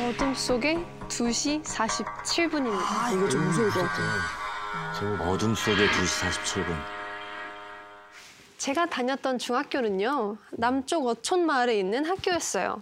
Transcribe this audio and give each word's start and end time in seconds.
어둠 0.00 0.34
속에 0.34 0.78
2시 1.08 1.62
47분입니다. 1.62 2.78
아 2.80 3.10
이거 3.12 3.28
좀 3.28 3.44
무서울 3.44 3.70
것 3.70 3.80
같아. 3.80 4.02
제목 4.98 5.20
어둠 5.20 5.54
속의 5.54 5.86
2시 5.88 6.30
47분. 6.30 6.74
제가 8.56 8.86
다녔던 8.86 9.38
중학교는요 9.38 10.38
남쪽 10.52 11.06
어촌 11.06 11.44
마을에 11.44 11.78
있는 11.78 12.06
학교였어요. 12.06 12.80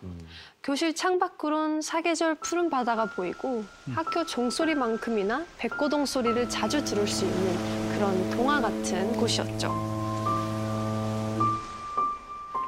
교실 0.63 0.95
창밖으론 0.95 1.83
사계절 1.83 2.37
푸른 2.37 2.71
바다가 2.71 3.07
보이고 3.07 3.65
학교 3.93 4.25
종소리만큼이나 4.25 5.45
백고동 5.59 6.07
소리를 6.07 6.49
자주 6.49 6.85
들을 6.85 7.09
수 7.09 7.25
있는 7.25 7.93
그런 7.95 8.31
동화 8.31 8.61
같은 8.61 9.13
곳이었죠. 9.17 9.92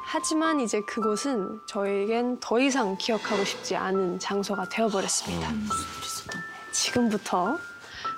하지만 0.07 0.59
이제 0.59 0.81
그곳은 0.81 1.61
저에겐 1.65 2.39
더 2.39 2.59
이상 2.59 2.95
기억하고 2.95 3.43
싶지 3.43 3.75
않은 3.75 4.19
장소가 4.19 4.69
되어버렸습니다. 4.69 5.51
지금부터 6.71 7.57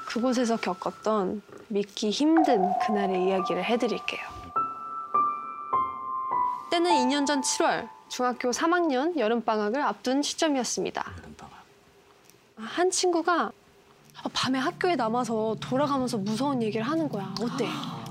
그곳에서 0.05 0.57
겪었던 0.57 1.41
믿기 1.70 2.09
힘든 2.09 2.73
그날의 2.85 3.23
이야기를 3.23 3.63
해드릴게요. 3.63 4.21
때는 6.70 6.91
2년 6.91 7.26
전 7.26 7.41
7월 7.41 7.88
중학교 8.09 8.51
3학년 8.51 9.17
여름방학을 9.17 9.81
앞둔 9.81 10.21
시점이었습니다. 10.21 11.09
한 12.57 12.91
친구가 12.91 13.51
밤에 14.34 14.59
학교에 14.59 14.95
남아서 14.95 15.55
돌아가면서 15.62 16.17
무서운 16.17 16.62
얘기를 16.62 16.85
하는 16.85 17.07
거야. 17.07 17.34
어때? 17.40 17.65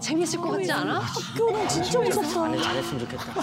재밌을 0.07 0.41
것 0.41 0.53
같지 0.53 0.71
않아? 0.71 1.01
학교는 1.01 1.69
진짜 1.69 1.99
무섭다. 1.99 2.45
안에 2.45 2.63
잘했으면 2.63 3.01
좋겠다. 3.01 3.35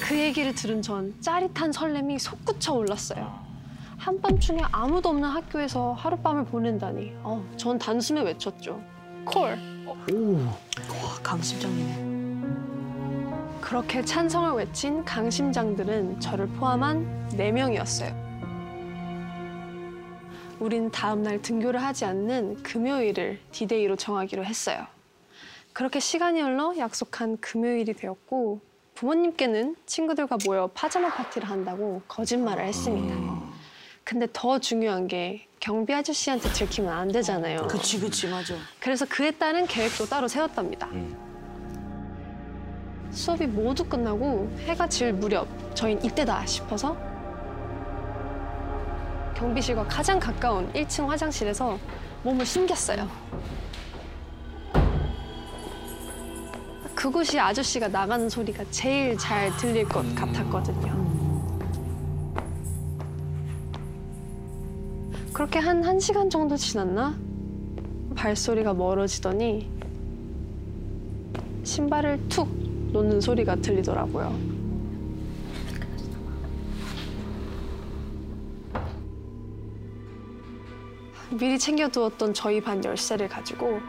그 0.00 0.18
얘기를 0.18 0.52
들은 0.52 0.82
전 0.82 1.14
짜릿한 1.20 1.70
설렘이 1.70 2.18
솟구쳐 2.18 2.72
올랐어요. 2.74 3.38
한밤중에 3.96 4.62
아무도 4.72 5.10
없는 5.10 5.28
학교에서 5.28 5.92
하룻밤을 5.92 6.46
보낸다니. 6.46 7.12
어, 7.22 7.44
전 7.56 7.78
단숨에 7.78 8.22
외쳤죠. 8.22 8.82
Call. 9.24 9.56
와 9.86 11.14
강심장이네. 11.22 12.10
그렇게 13.60 14.04
찬성을 14.04 14.52
외친 14.52 15.04
강심장들은 15.04 16.18
저를 16.18 16.48
포함한 16.48 17.28
네명이었어요 17.36 18.28
우린 20.58 20.90
다음 20.90 21.22
날 21.22 21.40
등교를 21.40 21.80
하지 21.80 22.04
않는 22.06 22.64
금요일을 22.64 23.38
디데이로 23.52 23.94
정하기로 23.94 24.44
했어요. 24.44 24.86
그렇게 25.72 26.00
시간이 26.00 26.40
흘러 26.40 26.74
약속한 26.78 27.38
금요일이 27.40 27.94
되었고 27.94 28.60
부모님께는 28.94 29.76
친구들과 29.86 30.38
모여 30.44 30.68
파자마 30.74 31.08
파티를 31.08 31.48
한다고 31.48 32.02
거짓말을 32.08 32.64
했습니다. 32.66 33.14
근데 34.04 34.26
더 34.32 34.58
중요한 34.58 35.06
게 35.06 35.46
경비 35.60 35.94
아저씨한테 35.94 36.50
들키면 36.50 36.92
안 36.92 37.08
되잖아요. 37.08 37.66
그치 37.68 38.00
그치 38.00 38.26
맞아. 38.28 38.54
그래서 38.80 39.06
그에 39.06 39.30
따른 39.30 39.66
계획도 39.66 40.06
따로 40.06 40.26
세웠답니다. 40.26 40.88
수업이 43.10 43.46
모두 43.46 43.84
끝나고 43.84 44.50
해가 44.60 44.88
질 44.88 45.12
무렵 45.12 45.46
저흰 45.74 46.04
이때다 46.04 46.44
싶어서 46.46 46.96
경비실과 49.36 49.84
가장 49.84 50.18
가까운 50.18 50.70
1층 50.72 51.06
화장실에서 51.06 51.78
몸을 52.22 52.44
숨겼어요. 52.44 53.08
그곳이 57.00 57.40
아저씨가 57.40 57.88
나가는 57.88 58.28
소리가 58.28 58.62
제일 58.70 59.16
잘 59.16 59.50
들릴 59.56 59.88
것 59.88 60.04
같았거든요. 60.14 61.00
그렇게 65.32 65.58
한 65.58 65.80
1시간 65.80 66.30
정도 66.30 66.58
지났나? 66.58 67.18
발소리가 68.14 68.74
멀어지더니 68.74 69.70
신발을 71.64 72.20
툭 72.28 72.50
놓는 72.92 73.22
소리가 73.22 73.56
들리더라고요. 73.56 74.38
미리 81.30 81.58
챙겨두었던 81.58 82.34
저희 82.34 82.60
반 82.60 82.84
열쇠를 82.84 83.26
가지고 83.26 83.80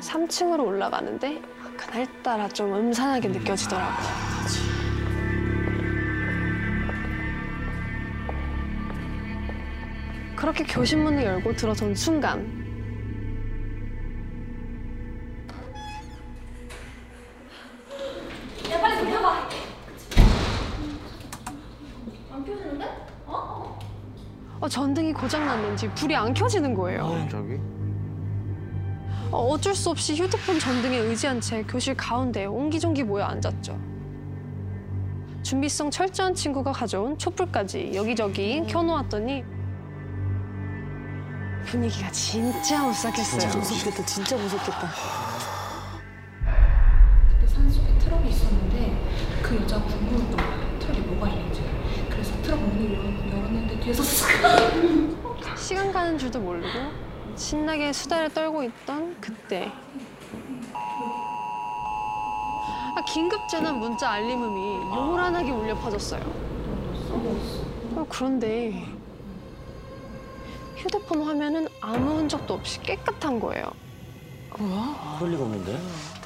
3층으로 0.00 0.64
올라가는데 0.66 1.40
그날따라 1.76 2.48
좀 2.48 2.74
음산하게 2.74 3.28
느껴지더라고요. 3.28 4.30
그렇게 10.36 10.64
교실문을 10.64 11.22
열고 11.22 11.54
들어선 11.54 11.94
순간 11.94 12.60
어, 24.62 24.68
전등이 24.68 25.14
고장났는지 25.14 25.88
불이 25.94 26.14
안 26.14 26.34
켜지는 26.34 26.74
거예요. 26.74 27.26
저기? 27.30 27.58
어, 29.32 29.46
어쩔 29.48 29.74
수 29.74 29.90
없이 29.90 30.16
휴대폰 30.16 30.58
전등에 30.58 30.96
의지한 30.96 31.40
채 31.40 31.62
교실 31.62 31.94
가운데 31.96 32.46
옹기종기 32.46 33.04
모여 33.04 33.24
앉았죠. 33.24 33.78
준비성 35.42 35.90
철저한 35.90 36.34
친구가 36.34 36.72
가져온 36.72 37.16
촛불까지 37.16 37.92
여기저기 37.94 38.62
켜놓았더니 38.66 39.44
분위기가 41.66 42.10
진짜 42.10 42.86
오싹했어요. 42.88 43.40
진짜 43.40 43.58
무섭겠다. 43.58 44.04
진짜 44.06 44.36
무섭겠다. 44.36 44.88
그때 47.30 47.46
산속에 47.46 47.98
트럭이 47.98 48.28
있었는데 48.28 49.08
그 49.42 49.56
여자가 49.56 49.84
궁금했던 49.86 50.36
거야. 50.36 50.78
트럭에 50.80 51.00
뭐가 51.06 51.28
있는지. 51.28 51.62
그래서 52.10 52.32
트럭 52.42 52.60
문을 52.60 52.94
열- 52.94 53.32
열었는데 53.32 53.80
뒤에서 53.80 54.02
쓱 54.02 55.56
시간 55.56 55.92
가는 55.92 56.18
줄도 56.18 56.40
모르고 56.40 56.66
신나게 57.36 57.92
수다를 57.92 58.32
떨고 58.32 58.62
있던 58.64 59.16
그때 59.20 59.70
아, 62.96 63.02
긴급 63.06 63.48
재난 63.48 63.78
문자 63.78 64.10
알림음이 64.10 64.94
요란하게 64.96 65.50
울려 65.50 65.74
퍼졌어요. 65.76 66.20
어, 67.96 68.06
그런데 68.08 68.84
휴대폰 70.76 71.22
화면은 71.22 71.68
아무 71.80 72.18
흔적도 72.18 72.54
없이 72.54 72.80
깨끗한 72.82 73.38
거예요. 73.40 73.70
그럴 75.18 75.32
리가 75.32 75.42
없는데? 75.44 75.78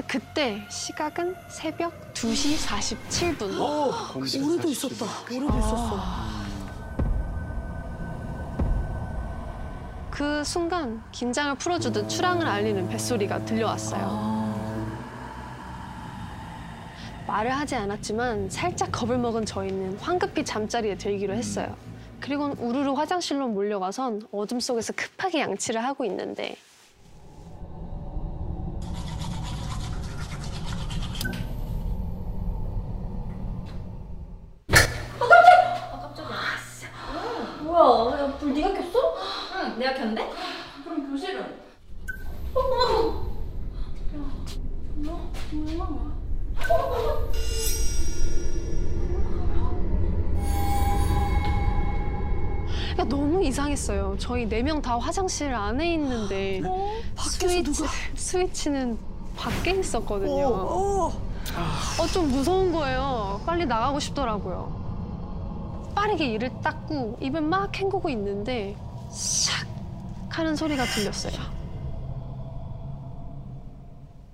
그때 0.08 0.66
시각은 0.70 1.36
새벽 1.50 2.14
2시 2.14 2.56
47분. 2.66 3.42
오래도 4.44 4.68
있었다. 4.68 5.06
오래도 5.30 5.58
있었어. 5.58 6.33
그 10.14 10.44
순간 10.44 11.02
긴장을 11.10 11.56
풀어주듯 11.56 12.08
출항을 12.08 12.46
알리는 12.46 12.88
뱃소리가 12.88 13.44
들려왔어요. 13.46 14.44
말을 17.26 17.50
하지 17.50 17.74
않았지만 17.74 18.48
살짝 18.48 18.92
겁을 18.92 19.18
먹은 19.18 19.44
저희는 19.44 19.98
황급히 19.98 20.44
잠자리에 20.44 20.96
들기로 20.96 21.34
했어요. 21.34 21.76
그리고는 22.20 22.56
우르르 22.58 22.92
화장실로 22.92 23.48
몰려가선 23.48 24.28
어둠 24.30 24.60
속에서 24.60 24.92
급하게 24.92 25.40
양치를 25.40 25.82
하고 25.82 26.04
있는데 26.04 26.54
야, 52.98 53.04
너무 53.04 53.42
이상했어요. 53.44 54.16
저희 54.18 54.46
네 54.48 54.62
명 54.62 54.80
다 54.80 54.98
화장실 54.98 55.52
안에 55.54 55.94
있는데 55.94 56.60
밖에서 57.16 57.30
스위치, 57.48 57.62
누가? 57.72 57.88
스위치는 58.14 58.98
밖에 59.36 59.72
있었거든요. 59.72 60.46
어, 60.46 61.06
어. 61.08 61.12
어, 62.00 62.06
좀 62.12 62.30
무서운 62.30 62.72
거예요. 62.72 63.40
빨리 63.44 63.66
나가고 63.66 64.00
싶더라고요. 64.00 65.92
빠르게 65.94 66.26
이를 66.26 66.50
닦고 66.62 67.18
입을 67.20 67.40
막 67.40 67.76
헹구고 67.76 68.08
있는데 68.10 68.76
샥 69.10 69.66
하는 70.30 70.56
소리가 70.56 70.84
들렸어요. 70.84 71.34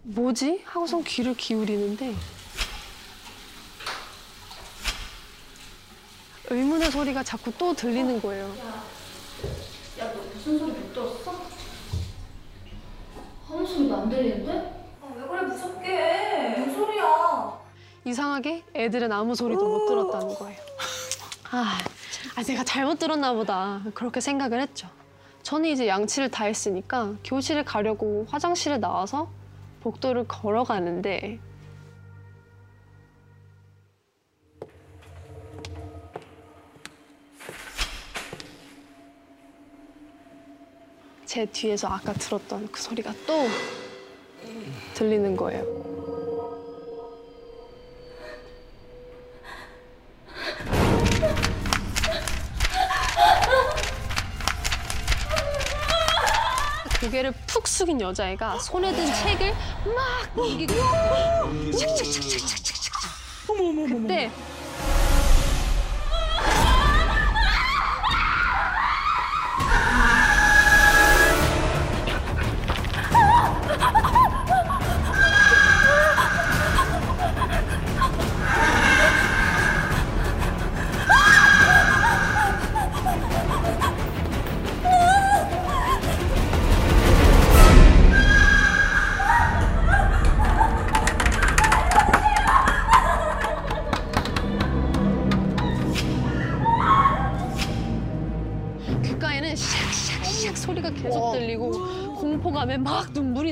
뭐지? 0.03 0.63
하고선 0.65 1.05
귀를 1.05 1.35
기울이는데 1.37 2.15
의문의 6.51 6.91
소리가 6.91 7.23
자꾸 7.23 7.53
또 7.57 7.73
들리는 7.73 8.21
거예요. 8.21 8.45
야, 10.01 10.13
너 10.13 10.21
무슨 10.35 10.59
소리 10.59 10.73
못 10.73 10.93
들었어? 10.93 11.41
아무 13.49 13.67
소리도 13.67 13.97
안 13.97 14.09
들리는데? 14.09 14.53
아, 15.01 15.13
왜 15.17 15.27
그래, 15.29 15.43
무섭게. 15.43 16.55
무슨 16.59 16.75
소리야? 16.75 17.61
이상하게 18.05 18.65
애들은 18.75 19.13
아무 19.13 19.35
소리도 19.35 19.65
못 19.65 19.87
들었다는 19.87 20.35
거예요. 20.35 20.59
아, 21.53 21.79
아, 22.37 22.43
내가 22.43 22.65
잘못 22.65 22.99
들었나 22.99 23.33
보다. 23.33 23.83
그렇게 23.95 24.21
생각을 24.21 24.61
했죠. 24.61 24.89
저는 25.45 25.69
이제 25.71 25.87
양치를 25.87 26.31
다 26.31 26.45
했으니까 26.45 27.15
교실에 27.25 27.63
가려고 27.63 28.27
화장실에 28.29 28.79
나와서 28.79 29.31
복도를 29.83 30.27
걸어가는데 30.27 31.39
제 41.31 41.47
뒤에서 41.47 41.87
아까 41.87 42.13
들었던 42.13 42.69
그 42.73 42.83
소리가 42.83 43.15
또 43.25 43.47
들리는 44.95 45.37
거예요. 45.37 45.63
고개를 57.01 57.33
푹 57.47 57.69
숙인 57.69 58.01
여자애가 58.01 58.59
손에 58.59 58.93
든 58.93 59.07
책을 59.07 59.53
막 59.95 60.35
넘기고 60.35 60.75
칙칙칙칙칙칙칙 61.71 62.93
그때 63.47 64.33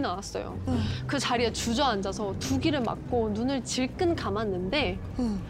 나왔어요. 0.09 0.59
그 1.07 1.19
자리에 1.19 1.53
주저앉아서 1.53 2.35
두 2.39 2.59
귀를 2.59 2.81
막고 2.81 3.31
눈을 3.31 3.63
질끈 3.65 4.17
감았는데 4.17 4.99
응. 5.19 5.41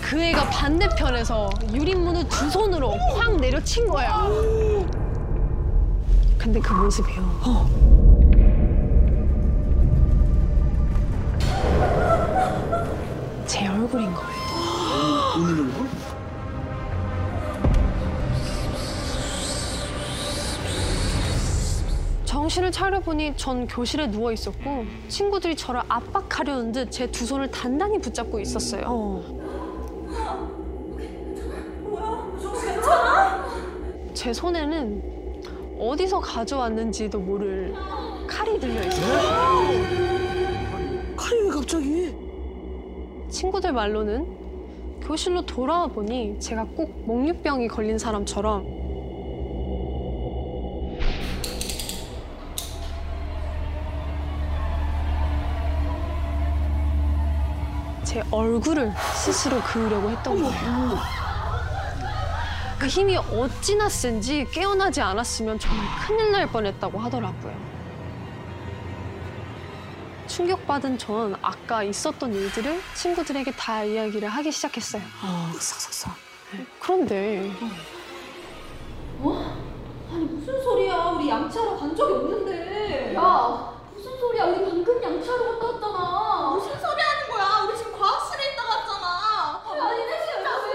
그 0.00 0.20
애가 0.22 0.50
반대편에서 0.50 1.50
유리문을 1.72 2.28
두 2.28 2.50
손으로 2.50 2.92
확 3.14 3.36
내려친 3.36 3.88
거야. 3.88 4.26
근데 6.38 6.60
그 6.60 6.72
모습이요. 6.72 8.11
제 13.52 13.68
얼굴인 13.68 14.14
거예요. 14.14 15.34
본인 15.34 15.60
얼굴? 15.66 15.86
정신을 22.24 22.72
차려보니 22.72 23.34
전 23.36 23.66
교실에 23.66 24.10
누워 24.10 24.32
있었고 24.32 24.84
친구들이 25.08 25.54
저를 25.56 25.82
압박하려는 25.88 26.72
듯 26.72 26.90
제 26.90 27.06
두 27.06 27.26
손을 27.26 27.50
단단히 27.50 27.98
붙잡고 28.00 28.40
있었어요. 28.40 28.82
어. 28.86 29.42
제 34.14 34.32
손에는 34.32 35.02
어디서 35.78 36.20
가져왔는지도 36.20 37.18
모를 37.18 37.74
칼이 38.26 38.58
들려 38.58 38.82
있어요. 38.86 39.18
칼이 41.16 41.40
왜 41.42 41.48
갑자기? 41.50 42.14
친구들 43.32 43.72
말로는 43.72 45.00
교실로 45.00 45.44
돌아와 45.44 45.86
보니 45.88 46.38
제가 46.38 46.64
꼭 46.76 47.06
목류병이 47.06 47.66
걸린 47.66 47.98
사람처럼 47.98 48.82
제 58.04 58.22
얼굴을 58.30 58.92
스스로 59.24 59.58
그으려고 59.62 60.10
했던 60.10 60.42
거예요. 60.42 60.98
그 62.78 62.86
힘이 62.86 63.16
어찌나 63.16 63.88
센지 63.88 64.44
깨어나지 64.52 65.00
않았으면 65.00 65.58
정말 65.58 65.86
큰일 66.06 66.32
날 66.32 66.46
뻔했다고 66.48 66.98
하더라고요. 66.98 67.71
충격받은 70.32 70.96
전 70.96 71.36
아까 71.42 71.82
있었던 71.82 72.32
일들을 72.32 72.80
친구들에게 72.94 73.52
다 73.52 73.84
이야기를 73.84 74.30
하기 74.30 74.50
시작했어요. 74.50 75.02
아, 75.20 75.52
싹싹싹. 75.52 76.14
그런데 76.80 77.50
아니, 80.10 80.24
무슨 80.24 80.62
소리야? 80.62 80.96
우리 81.10 81.28
양치하러 81.28 81.76
간 81.76 81.94
적이 81.94 82.14
없는데. 82.14 83.14
야, 83.14 83.74
무슨 83.94 84.18
소리야? 84.18 84.44
우리 84.46 84.64
방금 84.64 85.02
양치하러 85.02 85.50
갔다 85.52 85.66
왔잖아. 85.66 86.50
무슨 86.54 86.70
소리 86.80 87.02
하는 87.02 87.30
거야? 87.30 87.66
우리 87.68 87.76
지금 87.76 87.92
과학실에 87.92 88.52
있다 88.52 88.62
갔잖아. 88.62 89.62
아니, 89.86 89.98
내 90.06 90.12
진짜 90.24 90.48
왜 90.66 90.74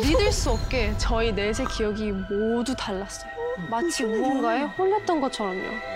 그래? 0.00 0.08
믿을 0.08 0.32
수 0.32 0.50
없게 0.50 0.94
저희 0.96 1.30
넷의 1.32 1.66
기억이 1.66 2.10
모두 2.12 2.74
달랐어요. 2.74 3.30
마치 3.68 4.04
무언가에 4.04 4.62
홀렸던 4.62 5.20
것처럼요. 5.20 5.95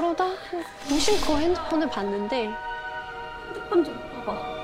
그러다 0.00 0.24
무심코 0.88 1.36
핸드폰을 1.36 1.90
봤는데 1.90 2.50
핸드폰 3.48 3.84
좀 3.84 3.94
봐봐. 4.24 4.60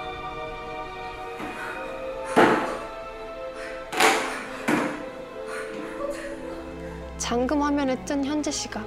잠금 7.18 7.62
화면에 7.62 8.02
뜬 8.06 8.24
현재 8.24 8.50
시각 8.50 8.82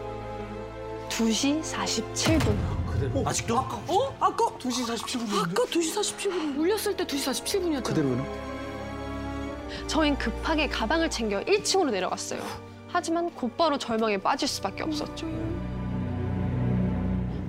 2시 1.10 1.62
47분. 1.62 3.28
아직도? 3.28 3.56
어? 3.56 4.16
아까 4.20 4.46
2시 4.58 4.88
47분인데? 4.96 5.52
아까 5.52 5.64
2시 5.66 6.00
47분. 6.00 6.58
울렸을 6.58 6.98
때 6.98 7.06
2시 7.06 7.32
47분이었죠. 7.44 7.84
그대로는? 7.84 8.26
저흰 9.86 10.18
급하게 10.18 10.68
가방을 10.68 11.12
챙겨 11.12 11.42
1층으로 11.42 11.92
내려갔어요. 11.92 12.42
하지만 12.88 13.30
곧바로 13.36 13.78
절망에 13.78 14.18
빠질 14.18 14.48
수밖에 14.48 14.82
없었죠. 14.82 15.28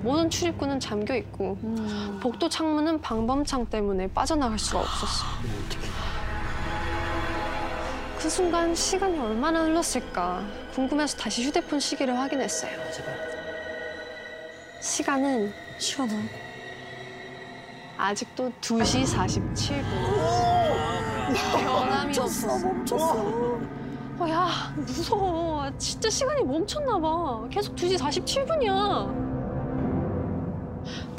모든 0.03 0.29
출입구는 0.29 0.79
잠겨 0.79 1.15
있고 1.15 1.57
음. 1.63 2.19
복도 2.21 2.49
창문은 2.49 3.01
방범창 3.01 3.67
때문에 3.67 4.07
빠져나갈 4.07 4.57
수가 4.57 4.79
없었어요. 4.79 5.29
그 8.19 8.29
순간 8.29 8.75
시간이 8.75 9.17
얼마나 9.17 9.63
흘렀을까 9.63 10.43
궁금해서 10.73 11.17
다시 11.17 11.43
휴대폰 11.43 11.79
시계를 11.79 12.17
확인했어요. 12.17 12.71
시간은 14.79 15.53
시간은? 15.77 16.29
아직도 17.97 18.51
2시 18.61 19.05
47분. 19.05 19.83
변함이 21.63 22.03
멈췄어, 22.05 22.23
없었어. 22.47 22.67
멈췄어. 22.67 23.61
어, 24.19 24.29
야, 24.29 24.73
무서워. 24.75 25.71
진짜 25.77 26.09
시간이 26.09 26.43
멈췄나 26.43 26.99
봐. 26.99 27.47
계속 27.49 27.75
2시 27.75 27.97
47분이야. 27.97 29.30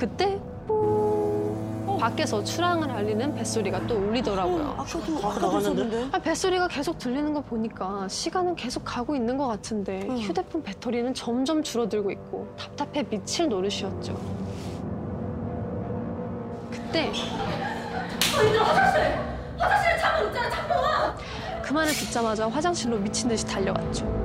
그때 0.02 0.36
뿡 0.66 1.96
밖에서 2.00 2.42
출항을 2.42 2.90
알리는 2.90 3.36
뱃소리가 3.36 3.86
또 3.86 3.94
울리더라고요. 3.94 4.74
아까도 4.76 5.18
아까 5.18 5.28
아까도? 5.28 5.58
있었는데. 5.60 6.08
아, 6.10 6.18
뱃소리가 6.18 6.66
계속 6.66 6.98
들리는 6.98 7.32
거 7.32 7.40
보니까 7.40 8.08
시간은 8.08 8.56
계속 8.56 8.82
가고 8.84 9.14
있는 9.14 9.36
것 9.36 9.46
같은데 9.46 10.04
응. 10.10 10.18
휴대폰 10.18 10.64
배터리는 10.64 11.14
점점 11.14 11.62
줄어들고 11.62 12.10
있고 12.10 12.52
답답해 12.58 13.04
미칠 13.08 13.48
노릇이었죠. 13.48 14.18
그때 16.72 17.12
아니, 18.36 18.52
나 18.52 18.64
화장실! 18.64 19.20
화장실에 19.56 19.98
잠깐 20.00 20.32
그 21.62 21.72
말을 21.72 21.92
듣자마자 21.92 22.48
화장실로 22.48 22.98
미친 22.98 23.28
듯이 23.28 23.46
달려갔죠. 23.46 24.21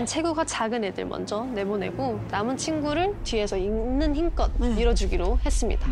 일단 0.00 0.06
체구가 0.06 0.46
작은 0.46 0.82
애들 0.82 1.04
먼저 1.04 1.44
내보내고 1.44 2.18
남은 2.30 2.56
친구를 2.56 3.14
뒤에서 3.22 3.58
있는 3.58 4.16
힘껏 4.16 4.50
밀어주기로 4.58 5.38
했습니다. 5.44 5.86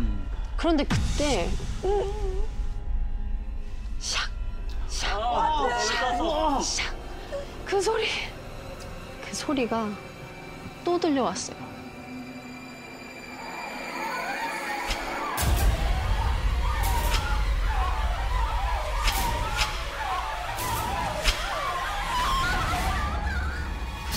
그런데 0.57 0.83
그때 0.83 1.47
샥, 3.99 4.17
샥, 4.89 5.05
샥. 6.59 6.83
그 7.65 7.79
소리, 7.79 8.07
그 9.23 9.35
소리가 9.35 9.87
또 10.83 10.99
들려왔어요. 10.99 11.55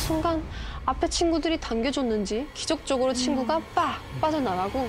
순간 0.02 0.42
앞에 0.84 1.08
친구들이 1.08 1.60
당겨줬는지 1.60 2.48
기적적으로 2.54 3.12
친구가 3.12 3.60
빡 3.72 4.00
빠져나가고 4.20 4.88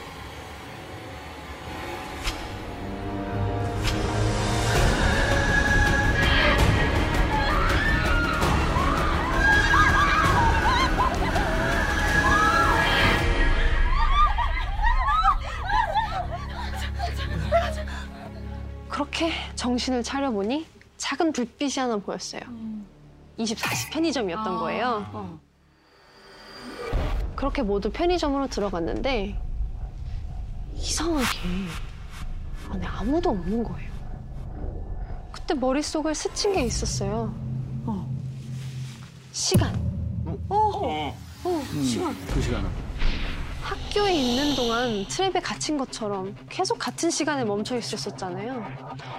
그렇게 18.90 19.32
정신을 19.56 20.02
차려보니 20.02 20.66
작은 20.98 21.34
불빛이 21.34 21.74
하나 21.78 21.98
보였어요. 21.98 22.42
24시 23.40 23.92
편의점이었던 23.92 24.58
거예요. 24.58 25.40
그렇게 27.36 27.62
모두 27.62 27.92
편의점으로 27.92 28.48
들어갔는데 28.48 29.40
이상하게 30.76 31.28
안에 32.70 32.86
아무도 32.86 33.32
없는 33.32 33.64
거예요. 33.64 33.92
그때 35.32 35.54
머릿속을 35.54 36.16
스친 36.16 36.54
게 36.54 36.64
있었어요. 36.64 37.34
시간. 39.32 39.74
어, 40.50 41.16
시간. 41.84 42.16
그 42.28 42.42
시간은. 42.42 42.70
학교에 43.64 44.14
있는 44.14 44.56
동안 44.56 44.90
트랩에 45.06 45.42
갇힌 45.42 45.78
것처럼 45.78 46.36
계속 46.50 46.78
같은 46.78 47.10
시간에 47.10 47.44
멈춰 47.44 47.78
있었었잖아요. 47.78 48.64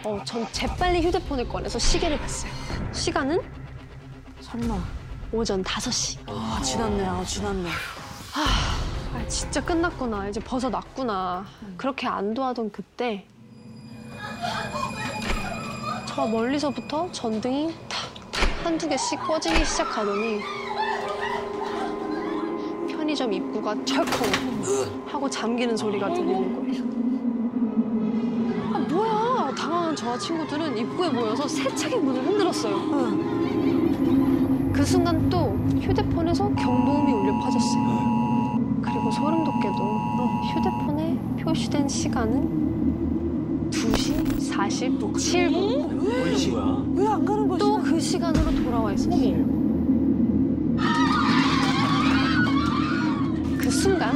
어, 0.05 0.21
전 0.25 0.47
재빨리 0.53 1.05
휴대폰을 1.05 1.49
꺼내서 1.49 1.79
시계를 1.79 2.19
봤어요. 2.19 2.53
시간은 2.93 3.41
설마. 4.55 4.79
오전 5.33 5.65
5시. 5.65 6.19
아, 6.29 6.61
지났네. 6.63 7.05
아, 7.05 7.25
지났네. 7.25 7.69
아, 7.69 9.27
진짜 9.29 9.61
끝났구나. 9.61 10.29
이제 10.29 10.39
벗어났구나. 10.39 11.45
그렇게 11.77 12.07
안도하던 12.07 12.71
그때 12.71 13.27
저 16.07 16.27
멀리서부터 16.29 17.11
전등이 17.11 17.75
탁탁 17.89 18.65
한두 18.65 18.89
개씩 18.89 19.21
꺼지기 19.27 19.65
시작하더니 19.65 20.41
편의점 22.89 23.33
입구가 23.33 23.75
철컹 23.85 24.15
하고 25.09 25.29
잠기는 25.29 25.77
소리가 25.77 26.15
들리는 26.15 26.55
거예요. 26.55 26.85
아, 28.73 28.79
뭐야. 28.89 29.53
당황한 29.57 29.97
저와 29.97 30.17
친구들은 30.17 30.79
입구에 30.79 31.09
모여서 31.09 31.49
세차게 31.49 31.97
문을 31.97 32.25
흔들었어요. 32.25 33.34
그 34.85 34.91
순간 34.91 35.31
또 35.31 35.57
휴대폰에서 35.81 36.47
경보음이 36.57 37.11
울려 37.11 37.33
퍼졌어요. 37.41 38.83
그리고 38.83 39.11
소름 39.13 39.43
돋게도 39.43 39.79
휴대폰에 40.53 41.19
표시된 41.43 41.89
시간은 41.89 43.71
2시 43.71 44.53
47분. 44.53 45.91
뭐이 45.95 46.37
친구야? 46.37 46.85
왜안 46.97 47.25
가는 47.25 47.49
거지? 47.49 47.65
또그 47.65 47.99
시간으로 47.99 48.55
돌아와 48.63 48.93
있었어요. 48.93 49.47
그 53.57 53.71
순간 53.71 54.13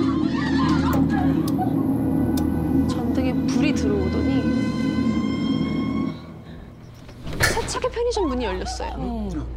전등에 2.89 3.33
불이 3.47 3.75
들어오더니 3.75 4.43
세차게 7.41 7.89
편의점 7.89 8.29
문이 8.29 8.45
열렸어요. 8.45 9.49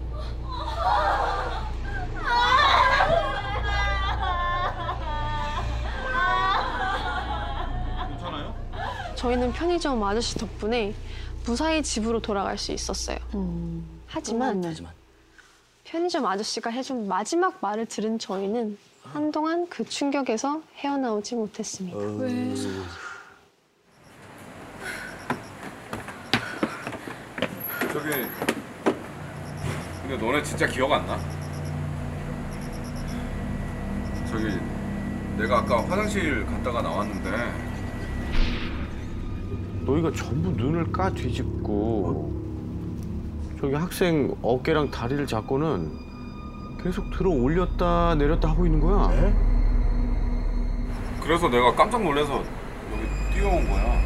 저희는 9.22 9.54
편의점 9.54 10.04
아저씨 10.04 10.36
덕분에 10.40 10.96
무사히 11.46 11.84
집으로 11.84 12.20
돌아갈 12.20 12.58
수 12.58 12.72
있었어요. 12.72 13.20
하지만 14.08 14.64
하지만 14.66 14.92
편의점 15.84 16.26
아저씨가 16.26 16.72
해준 16.72 17.08
마지막 17.08 17.56
말을 17.62 17.86
들은 17.86 18.18
저희는 18.18 18.80
한동안 19.04 19.70
그 19.70 19.86
충격에서 19.86 20.64
헤어나오지 20.78 21.36
못했습니다. 21.36 22.00
저기 27.94 28.10
근데 30.02 30.18
너네 30.18 30.42
진짜 30.42 30.66
기억 30.66 30.92
안 30.94 31.06
나? 31.06 31.20
저기 34.26 34.48
내가 35.38 35.60
아까 35.60 35.84
화장실 35.88 36.44
갔다가 36.48 36.82
나왔는데 36.82 37.71
너희가 39.86 40.12
전부 40.14 40.52
눈을 40.52 40.92
까 40.92 41.10
뒤집고 41.12 42.32
저기 43.60 43.74
학생 43.76 44.34
어깨랑 44.42 44.92
다리를 44.92 45.26
잡고는 45.28 45.92
계속 46.84 47.10
들어 47.12 47.30
올렸다 47.30 48.16
내렸다 48.16 48.50
하고 48.50 48.66
있는 48.66 48.80
거야. 48.80 49.10
그래서 51.22 51.48
내가 51.50 51.74
깜짝 51.76 52.02
놀라서 52.04 52.38
여기 52.40 53.34
뛰어온 53.36 53.68
거야. 53.68 54.02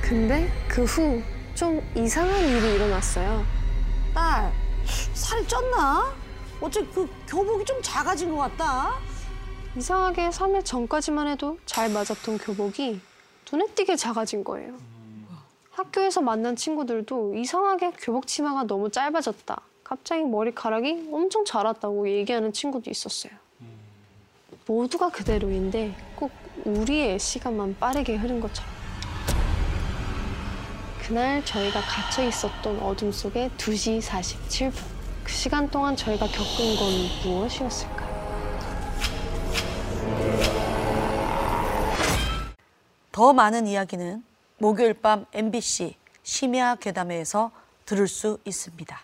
근데 0.00 0.48
그 0.68 0.84
후 0.84 1.22
좀 1.54 1.80
이상한 1.94 2.40
일이 2.48 2.74
일어났어요. 2.74 3.44
딸, 4.12 4.50
살이 5.14 5.46
쪘나? 5.46 6.12
어째 6.60 6.84
그 6.86 7.08
교복이 7.26 7.64
좀 7.64 7.80
작아진 7.82 8.30
것 8.30 8.36
같다. 8.36 8.94
이상하게 9.76 10.28
3일 10.28 10.64
전까지만 10.64 11.26
해도 11.28 11.58
잘 11.66 11.90
맞았던 11.90 12.38
교복이 12.38 13.00
눈에 13.52 13.66
띄게 13.74 13.96
작아진 13.96 14.44
거예요. 14.44 14.74
학교에서 15.70 16.20
만난 16.20 16.54
친구들도 16.54 17.34
이상하게 17.34 17.92
교복 17.98 18.26
치마가 18.26 18.64
너무 18.64 18.90
짧아졌다. 18.90 19.60
갑자기 19.82 20.22
머리카락이 20.22 21.08
엄청 21.12 21.44
자랐다고 21.44 22.08
얘기하는 22.08 22.52
친구도 22.52 22.90
있었어요. 22.90 23.32
모두가 24.66 25.10
그대로인데 25.10 25.94
꼭 26.16 26.30
우리의 26.64 27.18
시간만 27.18 27.76
빠르게 27.78 28.16
흐른 28.16 28.40
것처럼. 28.40 28.73
그날 31.06 31.44
저희가 31.44 31.82
갇혀 31.82 32.26
있었던 32.26 32.80
어둠 32.80 33.12
속의 33.12 33.50
2시 33.58 34.00
47분. 34.00 34.72
그 35.22 35.30
시간 35.30 35.70
동안 35.70 35.94
저희가 35.94 36.26
겪은 36.26 36.76
건 36.76 36.92
무엇이었을까요? 37.22 38.14
더 43.12 43.32
많은 43.34 43.66
이야기는 43.66 44.24
목요일 44.56 44.94
밤 44.94 45.26
MBC 45.34 45.94
심야 46.22 46.76
괴담회에서 46.76 47.50
들을 47.84 48.08
수 48.08 48.38
있습니다. 48.46 48.98